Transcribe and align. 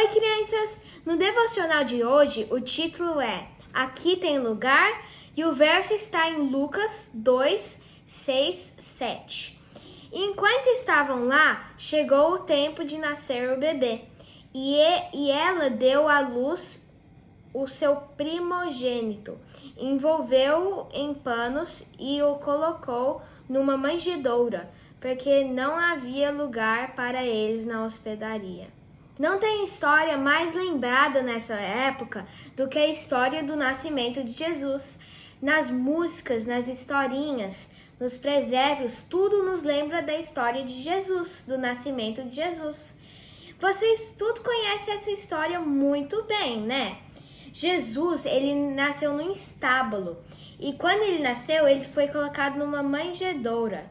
Oi, 0.00 0.08
crianças! 0.08 0.80
No 1.04 1.18
devocional 1.18 1.84
de 1.84 2.02
hoje, 2.02 2.48
o 2.50 2.58
título 2.58 3.20
é 3.20 3.48
Aqui 3.70 4.16
tem 4.16 4.38
lugar 4.38 5.04
e 5.36 5.44
o 5.44 5.52
verso 5.52 5.92
está 5.92 6.30
em 6.30 6.48
Lucas 6.48 7.10
2, 7.12 7.82
6, 8.06 8.76
7. 8.78 9.60
Enquanto 10.10 10.68
estavam 10.68 11.26
lá, 11.26 11.74
chegou 11.76 12.32
o 12.32 12.38
tempo 12.38 12.82
de 12.82 12.96
nascer 12.96 13.52
o 13.52 13.60
bebê 13.60 14.04
e, 14.54 14.78
e 15.12 15.30
ela 15.30 15.68
deu 15.68 16.08
à 16.08 16.20
luz 16.20 16.82
o 17.52 17.68
seu 17.68 17.96
primogênito, 17.96 19.38
envolveu-o 19.76 20.88
em 20.94 21.12
panos 21.12 21.84
e 21.98 22.22
o 22.22 22.36
colocou 22.36 23.20
numa 23.46 23.76
manjedoura, 23.76 24.70
porque 24.98 25.44
não 25.44 25.76
havia 25.76 26.32
lugar 26.32 26.94
para 26.94 27.22
eles 27.22 27.66
na 27.66 27.84
hospedaria. 27.84 28.79
Não 29.18 29.38
tem 29.38 29.64
história 29.64 30.16
mais 30.16 30.54
lembrada 30.54 31.22
nessa 31.22 31.54
época 31.54 32.26
do 32.56 32.68
que 32.68 32.78
a 32.78 32.86
história 32.86 33.42
do 33.42 33.56
nascimento 33.56 34.24
de 34.24 34.32
Jesus. 34.32 34.98
Nas 35.40 35.70
músicas, 35.70 36.44
nas 36.44 36.68
historinhas, 36.68 37.70
nos 37.98 38.16
presépios, 38.16 39.02
tudo 39.02 39.42
nos 39.42 39.62
lembra 39.62 40.02
da 40.02 40.16
história 40.16 40.62
de 40.64 40.72
Jesus, 40.82 41.44
do 41.46 41.58
nascimento 41.58 42.22
de 42.22 42.34
Jesus. 42.34 42.94
Vocês 43.58 44.14
tudo 44.16 44.40
conhecem 44.40 44.94
essa 44.94 45.10
história 45.10 45.60
muito 45.60 46.22
bem, 46.24 46.62
né? 46.62 46.98
Jesus, 47.52 48.24
ele 48.24 48.54
nasceu 48.54 49.12
num 49.12 49.30
estábulo 49.30 50.18
e 50.58 50.74
quando 50.74 51.02
ele 51.02 51.22
nasceu, 51.22 51.66
ele 51.66 51.80
foi 51.80 52.08
colocado 52.08 52.58
numa 52.58 52.82
manjedoura. 52.82 53.90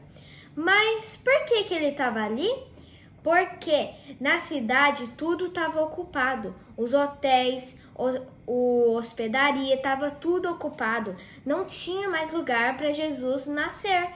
Mas 0.54 1.16
por 1.16 1.44
que 1.44 1.64
que 1.64 1.74
ele 1.74 1.88
estava 1.88 2.22
ali? 2.22 2.48
Porque 3.22 3.90
na 4.18 4.38
cidade 4.38 5.08
tudo 5.08 5.46
estava 5.46 5.82
ocupado. 5.82 6.54
Os 6.76 6.94
hotéis, 6.94 7.76
o, 7.94 8.08
o 8.46 8.96
hospedaria, 8.96 9.74
estava 9.74 10.10
tudo 10.10 10.50
ocupado. 10.50 11.14
Não 11.44 11.64
tinha 11.64 12.08
mais 12.08 12.32
lugar 12.32 12.76
para 12.76 12.92
Jesus 12.92 13.46
nascer. 13.46 14.10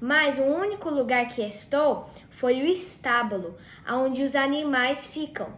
Mas 0.00 0.38
o 0.38 0.42
único 0.42 0.88
lugar 0.88 1.26
que 1.28 1.42
estou 1.42 2.08
foi 2.30 2.62
o 2.62 2.66
estábulo, 2.66 3.56
onde 3.86 4.22
os 4.22 4.34
animais 4.34 5.06
ficam. 5.06 5.52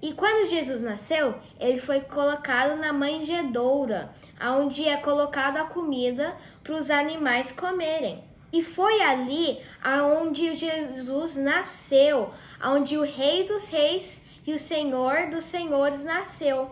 E 0.00 0.14
quando 0.14 0.48
Jesus 0.48 0.80
nasceu, 0.80 1.34
ele 1.60 1.78
foi 1.78 2.00
colocado 2.00 2.76
na 2.76 2.92
manjedoura, 2.92 4.10
onde 4.40 4.88
é 4.88 4.96
colocada 4.96 5.60
a 5.60 5.66
comida 5.66 6.34
para 6.64 6.74
os 6.74 6.90
animais 6.90 7.52
comerem. 7.52 8.31
E 8.52 8.62
foi 8.62 9.00
ali 9.00 9.58
aonde 9.82 10.54
Jesus 10.54 11.36
nasceu, 11.36 12.30
onde 12.62 12.98
o 12.98 13.02
Rei 13.02 13.44
dos 13.44 13.68
Reis 13.68 14.20
e 14.46 14.52
o 14.52 14.58
Senhor 14.58 15.28
dos 15.30 15.44
Senhores 15.44 16.04
nasceu. 16.04 16.70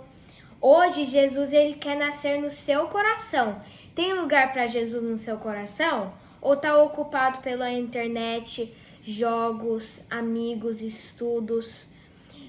Hoje 0.61 1.07
Jesus 1.07 1.55
ele 1.55 1.75
quer 1.75 1.97
nascer 1.97 2.39
no 2.39 2.51
seu 2.51 2.89
coração. 2.89 3.63
Tem 3.95 4.13
lugar 4.13 4.53
para 4.53 4.67
Jesus 4.67 5.03
no 5.03 5.17
seu 5.17 5.39
coração? 5.39 6.13
Ou 6.43 6.53
está 6.53 6.83
ocupado 6.83 7.41
pela 7.41 7.73
internet, 7.73 8.75
jogos, 9.03 10.03
amigos, 10.11 10.83
estudos? 10.83 11.87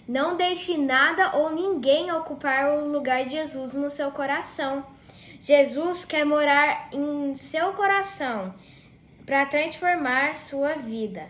Não 0.05 0.35
deixe 0.35 0.77
nada 0.77 1.37
ou 1.37 1.55
ninguém 1.55 2.11
ocupar 2.11 2.73
o 2.73 2.91
lugar 2.91 3.23
de 3.23 3.31
Jesus 3.31 3.73
no 3.73 3.89
seu 3.89 4.11
coração. 4.11 4.85
Jesus 5.39 6.03
quer 6.03 6.25
morar 6.25 6.89
em 6.91 7.33
seu 7.33 7.71
coração 7.71 8.53
para 9.31 9.45
transformar 9.45 10.35
sua 10.35 10.73
vida. 10.73 11.29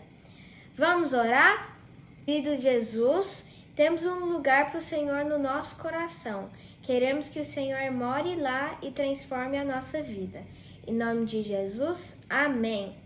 Vamos 0.74 1.14
orar? 1.14 1.78
Querido 2.26 2.58
Jesus, 2.58 3.46
temos 3.76 4.08
um 4.08 4.26
lugar 4.26 4.72
para 4.72 4.80
o 4.80 4.82
Senhor 4.82 5.24
no 5.24 5.38
nosso 5.38 5.76
coração. 5.76 6.50
Queremos 6.82 7.30
que 7.30 7.40
o 7.40 7.46
Senhor 7.46 7.92
more 7.92 8.36
lá 8.38 8.76
e 8.82 8.90
transforme 8.90 9.56
a 9.56 9.64
nossa 9.64 10.02
vida. 10.02 10.42
Em 10.88 10.96
nome 10.96 11.28
de 11.28 11.44
Jesus, 11.44 12.18
amém. 12.28 12.98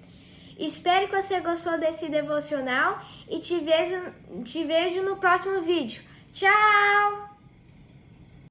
Espero 0.57 1.09
que 1.09 1.21
você 1.21 1.41
gostou 1.41 1.77
desse 1.77 2.07
devocional 2.07 3.01
e 3.29 3.39
te 3.39 3.59
vejo, 3.59 4.01
te 4.45 4.63
vejo 4.63 5.03
no 5.03 5.17
próximo 5.17 5.61
vídeo. 5.61 6.01
Tchau! 6.31 7.34